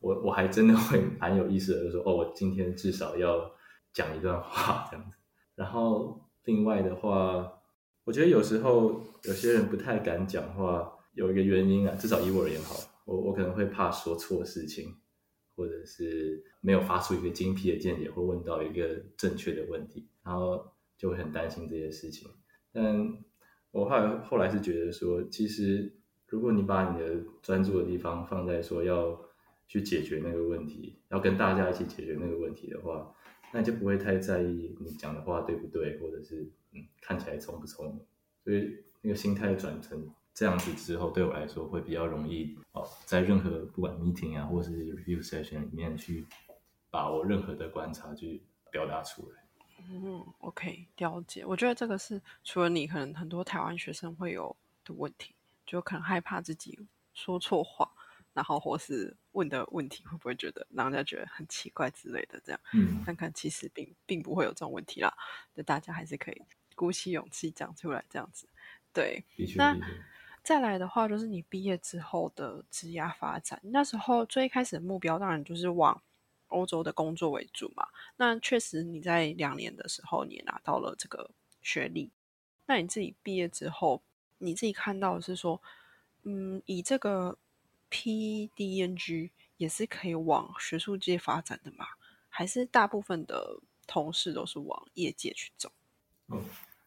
[0.02, 3.50] 我我还真的会蛮有意思的，就说哦，我今天至少要
[4.00, 5.18] 讲一段话这样子。
[5.56, 7.52] 然后另外的话，
[8.06, 14.96] 我觉得有时候有些人不太敢讲话，有一个原因啊，至少以我而言好，我我可能会怕说错事情，
[15.54, 20.66] 或者是没有发出一个精辟的见解，或问到一个正确的问题，然后
[20.98, 22.32] 就会很担心这些事情。
[22.72, 23.18] 但
[23.72, 25.94] 我后来后来是觉得说，其实
[26.28, 29.20] 如果你把你的专注的地方放在说要
[29.68, 33.14] 去解决那个问题，要跟大家一起解决那个问题的话，
[33.52, 38.06] 那你就不会太在意你讲的话对不对，或者是嗯看起来聪不聪明。
[38.44, 46.26] 所以那个心态转成这样子之后，对我来说会比较容易哦，在任何不管 meeting 啊，或是 review session 里面去
[46.90, 49.38] 把我任何的观察去表达出来。
[49.92, 51.46] 嗯，OK，了解。
[51.46, 55.34] 我觉得这个是除了你，可能很多台湾学生会有的问题，
[55.66, 56.78] 就可能害怕自己
[57.14, 57.90] 说错话，
[58.34, 62.62] 然后或是问的问题会不会觉得让人家觉得很奇怪之类的，这样。
[62.74, 65.13] 嗯，看看其实并并不会有这种问题啦，
[65.56, 66.42] 就大家还是可以
[66.76, 68.48] 鼓起勇气讲出来，这样子。
[68.94, 69.24] 对，
[69.56, 69.78] 那。
[70.42, 73.60] 再来的话，就是你毕业之后的职业发展。
[73.62, 76.02] 那时候最一开始的目标，当然就是往
[76.48, 77.86] 欧洲的工作为主嘛。
[78.15, 81.30] 那确实你在两年的时候，你也拿到了这个
[81.62, 82.10] 学历。
[82.65, 84.02] 那你自己毕业之后，
[84.38, 85.62] 你自己看到的是说，
[86.24, 87.38] 嗯，以这个
[87.89, 91.86] PDNG 也是可以往学术界发展的吗？
[92.28, 95.71] 还是大部分的同事都是往业界去走？
[96.28, 96.41] 哦，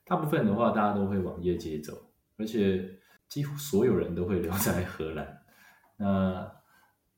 [0.04, 5.42] 大部分的话，大家都会往业界走，而且几乎所有人都会留在荷兰。
[5.96, 6.62] 那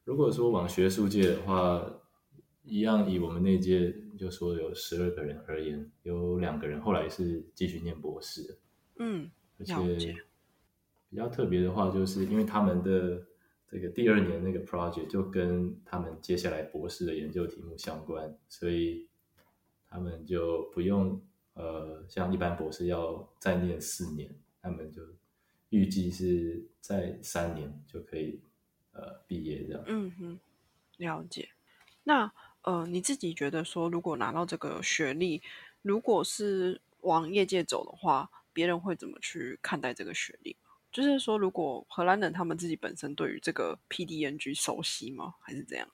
[0.04, 1.84] 如果说往学术界的话，
[2.62, 8.58] 一样以我们那届就说有十二个人而言，有两个人后来是继续念博士，
[8.98, 10.14] 嗯，而且
[11.10, 13.22] 比较特别的话，就是因为他们的
[13.74, 19.08] 这个第二年那个 project 就跟他们接下来博士的研究题目相关，所以
[19.90, 21.20] 他们就不用
[21.54, 24.32] 呃像一般博士要再念四年，
[24.62, 25.02] 他们就
[25.70, 28.40] 预计是在三年就可以
[28.92, 29.82] 呃毕业这样。
[29.88, 30.38] 嗯哼，
[30.98, 31.48] 了解。
[32.04, 32.32] 那
[32.62, 35.42] 呃，你自己觉得说，如果拿到这个学历，
[35.82, 40.56] 如果是往业界走的话，别人会怎么去看待这个学历？
[40.94, 45.34] 就是说，如果荷兰人他们自己本身对于这个 PDNG 熟悉吗？
[45.40, 45.88] 还是怎样？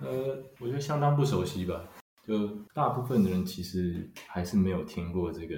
[0.00, 1.90] 呃，我觉得相当不熟悉吧。
[2.24, 5.56] 就大部分的人其实还是没有听过这个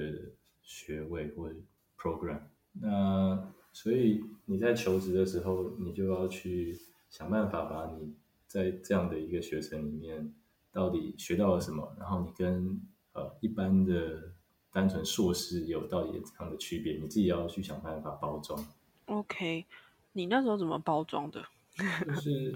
[0.63, 1.57] 学位或者
[1.99, 2.41] program。
[2.81, 6.75] 那所以你在求职的时候，你就要去
[7.11, 8.15] 想办法把你
[8.47, 10.35] 在这样的一个学程里面
[10.73, 12.81] 到底学到了什么，然后你跟
[13.13, 14.33] 呃一般的
[14.73, 18.65] 单纯硕士有到底怎样的区别，你自己要去想办法包装。
[19.07, 19.67] OK，
[20.13, 21.45] 你那时候怎么包装的？
[22.07, 22.55] 就是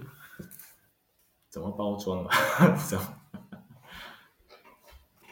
[1.49, 2.35] 怎么包装啊？
[2.89, 3.21] 怎么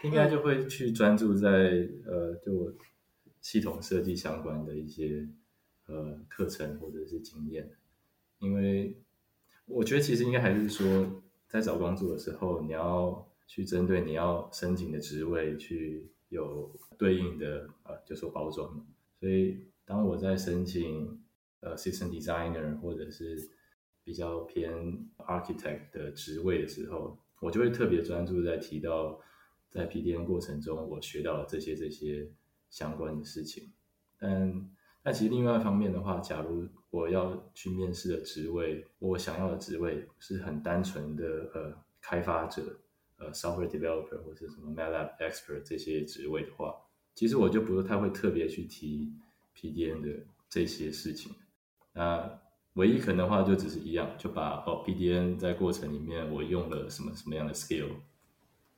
[0.03, 1.49] 应该就会去专注在
[2.05, 2.73] 呃，就
[3.41, 5.27] 系统设计相关的一些
[5.87, 7.71] 呃课程或者是经验，
[8.39, 8.95] 因为
[9.65, 18.85] 我觉得其实应该还是说，在找工作的时候，你要去针对你要申请的职位去有对应的呃，就说包装。
[19.19, 21.23] 所以当我在申请
[21.61, 23.37] 呃 system designer 或者是
[24.03, 24.73] 比较偏
[25.17, 29.19] architect 的职位的时候，我就会特别专注在提到
[29.69, 32.29] 在 PDN 过程中我学到了这些这些
[32.69, 33.71] 相关的事情。
[34.17, 34.69] 但
[35.01, 42.79] 但其实另外一方面的话，假如我要去面试的职位，我想要的职位是很单纯的呃开发者，
[43.17, 46.75] 呃 software developer 或者什么 MATLAB expert 这些职位的话，
[47.13, 49.13] 其实我就不太会特别去提
[49.55, 51.33] PDN 的这些事情。
[51.93, 52.39] 那
[52.73, 57.89] 唯一可能的话，就只是一样，就把哦 PDN 在过程里面我用了什么什么样的 skill，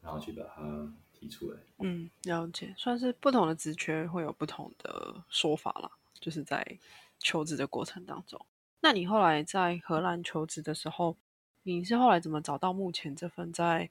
[0.01, 1.57] 然后去把它提出来。
[1.79, 6.77] 嗯，了解，算是不同的职缺会有不同的说法啦，就是在
[7.17, 8.39] 求职的过程当中。
[8.81, 11.17] 那你后来在荷兰求职的时候，
[11.63, 13.89] 你是后来怎么找到目前这份在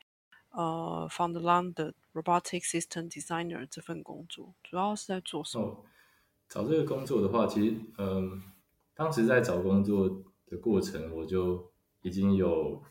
[0.57, 4.55] 呃 f o u n d l a n d 的 Robotic System Designer 这份工作？
[4.63, 5.85] 主要是在做什么？
[6.49, 8.41] 找这个工作的话，其实嗯，
[8.95, 10.09] 当时在找工作
[10.47, 11.71] 的过程，我就
[12.03, 12.83] 已经有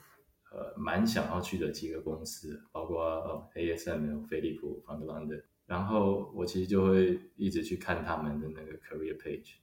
[0.51, 5.43] 呃蛮想要去的几个公司，包括呃 ASML、飞利浦、方德兰的。
[5.65, 9.55] 然后我其实就会一直去看他们的那个 career page，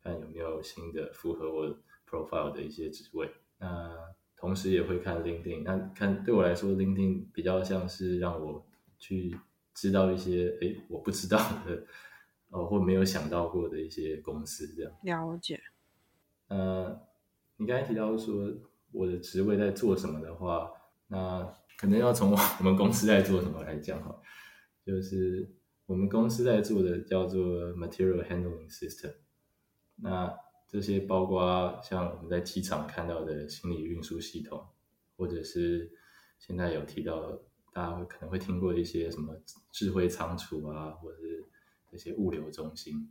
[0.00, 1.76] 看有没有新的符合我
[2.08, 3.28] profile 的一些职位。
[3.58, 8.64] 那同时也会看 LinkedIn，那看对我来说，LinkedIn 比较像是让我
[8.98, 9.36] 去
[9.74, 11.84] 知道一些诶我不知道的。
[12.50, 14.90] 哦，或没有想到过的一些公司这样。
[15.02, 15.60] 了解。
[16.46, 16.98] 呃，
[17.58, 18.50] 你刚才提到说
[18.90, 20.70] 我的职位在做什么的话，
[21.08, 24.18] 那可能要从我们公司在做什么来讲哈，
[24.82, 25.46] 就是
[25.84, 29.12] 我们公司在做的叫做 Material Handling System，
[29.96, 30.34] 那
[30.70, 34.66] 这些包括像我们在机场看到的行李运输系统，
[35.16, 35.90] 或者是
[36.38, 37.40] 现在有提到
[37.72, 39.34] 大家可能会听过一些什么
[39.72, 41.42] 智慧仓储啊，或者是
[41.90, 43.10] 这些物流中心。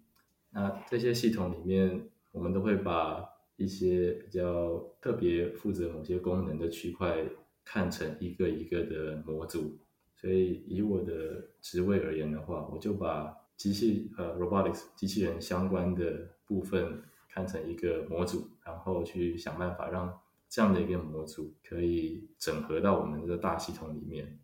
[0.51, 7.25] 那这些系统里面，我们都会把一些比较特别负责某些功能的区块
[7.65, 9.79] 看成一个一个的模组。
[10.15, 17.01] 所以以我的职位而言的话，我就把机器呃 robotics 机器人相关的部分。
[17.37, 20.19] 看成一个模组，然后去想办法让
[20.49, 24.39] 这样的一个模组可以整合到我们的大系统里面。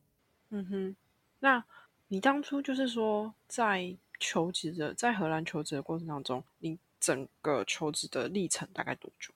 [0.51, 0.95] 嗯哼，
[1.39, 1.65] 那
[2.09, 9.33] 你当初就是说在求职的在荷兰求职的过程当中，你整个求职的历程大概多久？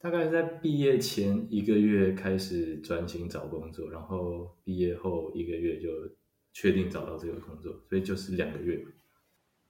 [0.00, 5.88] 大概在毕业前一个月开始专心找工作，然后毕业后一个月就
[6.52, 8.84] 确定找到这个工作，所以就是两个月。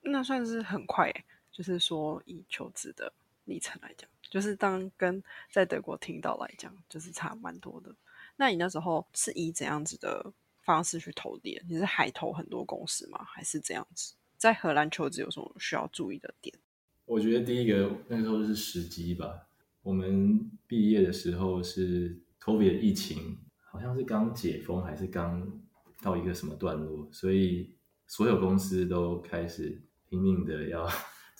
[0.01, 1.13] 那算是很快
[1.51, 3.11] 就是说，以求职的
[3.45, 5.21] 历程来讲，就是当跟
[5.51, 7.93] 在德国听到来讲，就是差蛮多的。
[8.37, 10.31] 那你那时候是以怎样子的
[10.61, 11.61] 方式去投递？
[11.67, 13.23] 你是海投很多公司吗？
[13.25, 14.13] 还是这样子？
[14.37, 16.57] 在荷兰求职有什么需要注意的点？
[17.05, 19.47] 我觉得第一个那时候是时机吧。
[19.83, 23.37] 我们毕业的时候是 COVID 疫情，
[23.69, 25.61] 好像是刚解封还是刚
[26.01, 27.75] 到一个什么段落，所以
[28.07, 30.89] 所有公司都开始拼命的要。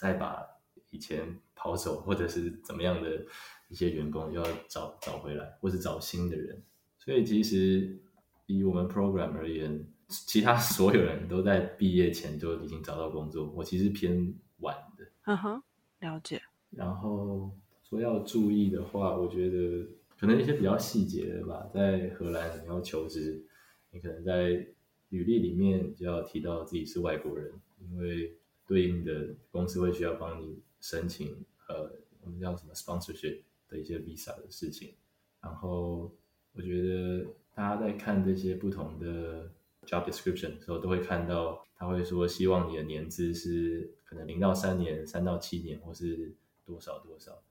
[0.02, 0.44] 再把
[0.90, 3.24] 以前跑走或者是怎么样的
[3.68, 6.60] 一些员工要找找回来，或是找新的人。
[6.98, 8.02] 所以其实
[8.48, 13.52] 以我们 program 而言，其他 所有人都在毕业前就已经找到工作。
[13.56, 15.06] 我其实偏晚的。
[15.26, 15.64] 嗯哼，
[16.00, 16.42] 了解。
[16.72, 19.88] 然后说要注意的话，我觉得
[20.20, 21.70] 可能一些比较细节的吧。
[21.72, 23.46] 在荷兰你要求职，
[23.92, 24.66] 你可能在
[25.10, 28.36] 履历里面就要提到自己是外国人，因为。
[28.72, 31.36] 对应的公司会需要帮你申请，
[31.68, 31.92] 呃，
[32.22, 34.94] 我们叫什么 sponsorship 的一些 visa 的事情。
[35.42, 36.10] 然后
[36.54, 39.52] 我觉得大家在看这些不同的
[39.86, 47.44] job description 的时候，都会看到他会说希望你的年资是可能零到三年、三到七年，或是多少多少。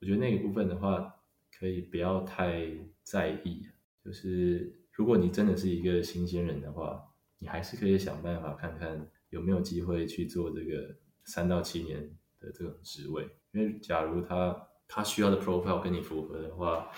[0.00, 1.18] 我觉得那个部分的话，
[1.58, 2.68] 可以不要太
[3.02, 3.66] 在意。
[4.04, 9.08] 就是如果你真的是一个新鲜人的话，你还是可以想办法看看。
[9.32, 12.02] 有没有机会去做这个三到七年
[12.38, 13.26] 的这种职位？
[13.52, 16.90] 因为假如他他需要的 profile 跟你符合的话，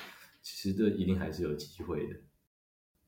[0.42, 2.16] 其实这一定还是有机会的。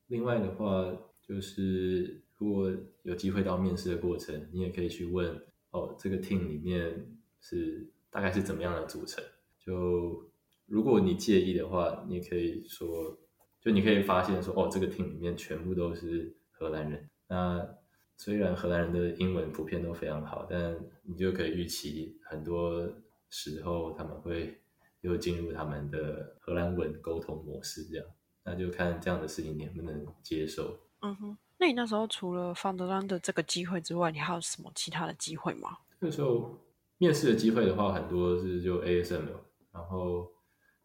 [0.06, 2.72] 另外的话，就是如果
[3.02, 9.24] 有机会到面试的过程，你也可以去问哦，这个 team 里面是大概是怎么样的组成？
[9.58, 10.30] 就
[10.66, 13.18] 如果你介意的话，你也可以说，
[13.60, 17.76] 就你可以发现说，哦，这个 team 里面全部都是荷兰人，那。
[18.18, 22.90] 虽然荷兰人的英文普遍都非常好，但你就可以预期很多
[23.28, 24.58] 时候他们会
[25.02, 28.06] 又进入他们的荷兰文沟通模式，这样
[28.42, 30.78] 那就看这样的事情你能不能接受。
[31.00, 35.76] 嗯哼，那你那时候除了 Founderland 的这个机会之外，你还有什么其他的机会吗？
[36.00, 36.58] 那时候
[36.96, 39.26] 面试的机会的话，很多是就 ASM，
[39.72, 40.32] 然后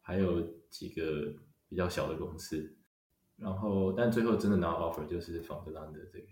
[0.02, 1.34] 还有几个
[1.70, 2.76] 比较小的公司，
[3.38, 6.26] 然后但最后真的拿 offer 就是 Founderland 的这个。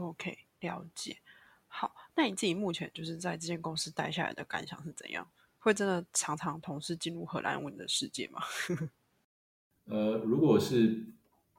[0.00, 1.18] OK，了解。
[1.66, 5.28] 好，那你自己目前就是在这间公司待下来的感想是怎样？
[5.60, 8.40] 会真的常常同时进入荷兰文的世界吗？
[9.86, 11.04] 呃，如果是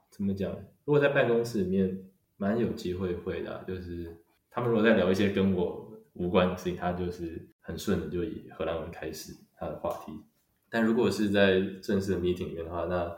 [0.09, 0.51] 怎么讲？
[0.85, 3.63] 如果在办公室里面，蛮有机会会的。
[3.67, 4.17] 就是
[4.49, 10.13] 他们如果在聊一些跟我无关的事情，他就是很顺的就以荷兰文开始他的话题。
[10.69, 13.15] 但如果是在正式的 meeting 里面的话，那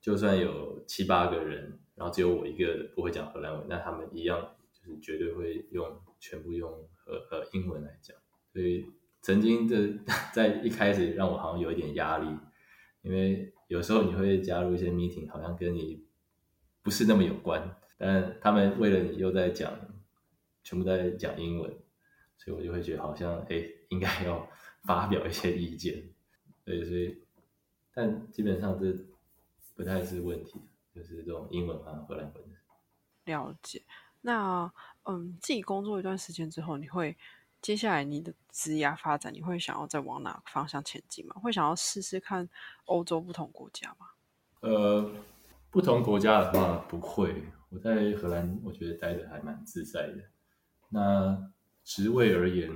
[0.00, 4.54] 就算有七八个人，然后只有我一个不会讲荷兰文，那他们一样。
[5.00, 6.70] 绝对会用全部用
[7.06, 8.16] 呃呃英文来讲，
[8.52, 8.86] 所以
[9.20, 9.98] 曾经的
[10.32, 12.26] 在一开始让我好像有一点压力，
[13.02, 16.06] 因为有时候你会加入一些 meeting，好像跟你
[16.82, 19.78] 不是那么有关，但他们为了你又在讲，
[20.62, 21.70] 全部在讲英文，
[22.36, 24.48] 所以我就会觉得好像哎应该要
[24.84, 26.10] 发表一些意见，
[26.64, 27.22] 对，所以
[27.92, 28.96] 但基本上这
[29.74, 30.60] 不太是问题，
[30.94, 32.44] 就是这种英文啊荷兰文。
[33.24, 33.82] 了解。
[34.20, 34.72] 那
[35.04, 37.16] 嗯，自己工作一段时间之后，你会
[37.62, 41.34] 接下来你的职业发展，你会想要再往哪个方向前进吗？
[41.42, 42.48] 会想要试试看
[42.84, 44.08] 欧洲不同国家吗？
[44.60, 45.10] 呃，
[45.70, 47.42] 不同国家的话不会。
[47.70, 50.24] 我在荷兰，我觉得待的还蛮自在的。
[50.88, 51.50] 那
[51.84, 52.70] 职位而言，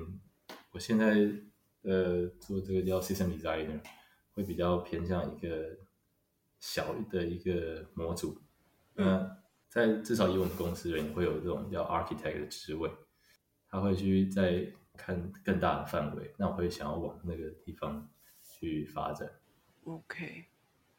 [0.70, 1.30] 我现在
[1.82, 3.80] 呃做这个叫 system designer，
[4.32, 5.78] 会比较偏向一个
[6.60, 8.38] 小的一个模组。
[8.94, 9.38] 那
[9.72, 12.90] 在至少以我们公司人会有这种叫 architect 的职位，
[13.70, 16.30] 他会去再看更大的范围。
[16.36, 18.06] 那我会想要往那个地方
[18.42, 19.26] 去发展。
[19.84, 20.44] OK，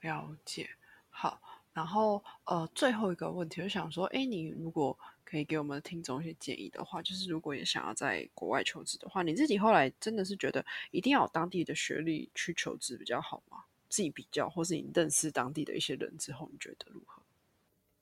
[0.02, 0.68] 了解。
[1.12, 1.40] 好，
[1.72, 13.66] 然后呃，最后一个问题，就想说，哎，你如果可以给我们听众一些建议的话，就是如果也想要在国外求职的话，你自己后来真的是觉得一定要有当地的学历去求职比较好吗？
[13.88, 17.22] 自己比较，或是你认识当地的一些人之后，你觉得如何？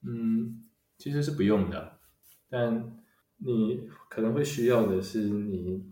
[0.03, 0.63] 嗯，
[0.97, 1.99] 其实是不用的，
[2.49, 2.97] 但
[3.37, 5.83] 你可能会需要的是你，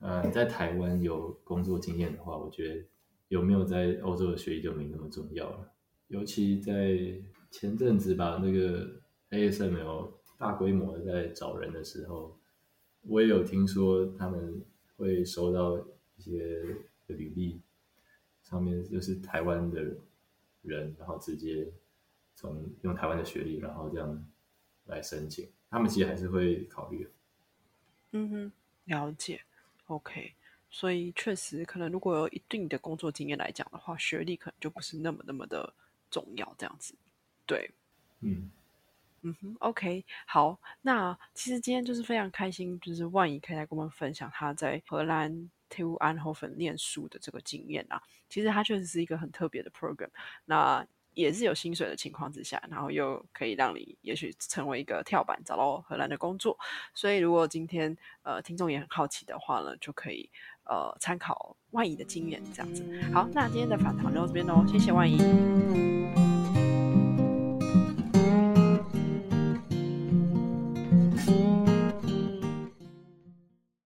[0.00, 2.84] 呃，在台湾有工作经验的话，我觉得
[3.28, 5.72] 有没有在欧洲的学历就没那么重要了。
[6.08, 6.98] 尤其在
[7.50, 9.00] 前阵子吧，那个
[9.30, 12.38] ASML 大规模的在找人的时候，
[13.02, 14.62] 我也有听说他们
[14.96, 15.78] 会收到
[16.16, 16.62] 一些
[17.06, 17.62] 履历，
[18.42, 19.82] 上面就是台湾的
[20.62, 21.72] 人，然后直接。
[22.34, 24.24] 从用台湾的学历，然后这样
[24.86, 27.08] 来申请，他们其实还是会考虑。
[28.12, 28.52] 嗯哼，
[28.84, 29.40] 了解。
[29.86, 30.34] OK，
[30.70, 35.72] 所以确实可能如果有一定的工作经验来讲的话，学历可能就不是那么那么的
[36.10, 36.54] 重要。
[36.56, 36.94] 这样子，
[37.46, 37.70] 对，
[38.20, 38.50] 嗯
[39.22, 39.56] 嗯哼。
[39.60, 48.02] OK，好，那其实今天就是非常开心，就是万怡可以来跟我们分享他在荷兰 TU 安霍芬念书的这个经验啊。
[48.28, 50.08] 其实他确实是一个很特别的 program。
[50.44, 56.58] 那也是有薪水的情况之下，然后又可以让你也许成为一个跳板，找到荷兰的工作。
[56.94, 60.28] 所以，如果今天呃听众也很好奇的话呢，就可以
[60.64, 62.84] 呃参考万怡的经验这样子。
[63.12, 66.23] 好，那今天的访谈就到这边喽，谢谢万怡。